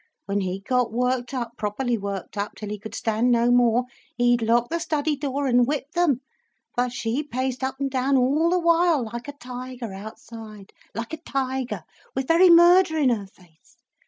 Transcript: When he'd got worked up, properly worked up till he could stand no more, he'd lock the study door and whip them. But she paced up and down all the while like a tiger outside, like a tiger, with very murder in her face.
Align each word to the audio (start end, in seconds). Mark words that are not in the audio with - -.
When 0.25 0.41
he'd 0.41 0.65
got 0.65 0.91
worked 0.91 1.31
up, 1.31 1.51
properly 1.59 1.95
worked 1.95 2.35
up 2.35 2.55
till 2.55 2.69
he 2.69 2.79
could 2.79 2.95
stand 2.95 3.29
no 3.31 3.51
more, 3.51 3.83
he'd 4.17 4.41
lock 4.41 4.69
the 4.71 4.79
study 4.79 5.15
door 5.15 5.45
and 5.45 5.67
whip 5.67 5.91
them. 5.91 6.21
But 6.75 6.91
she 6.91 7.21
paced 7.21 7.63
up 7.63 7.79
and 7.79 7.91
down 7.91 8.17
all 8.17 8.49
the 8.49 8.57
while 8.57 9.03
like 9.13 9.27
a 9.27 9.31
tiger 9.33 9.93
outside, 9.93 10.73
like 10.95 11.13
a 11.13 11.17
tiger, 11.17 11.83
with 12.15 12.27
very 12.27 12.49
murder 12.49 12.97
in 12.97 13.09
her 13.09 13.27
face. 13.27 13.77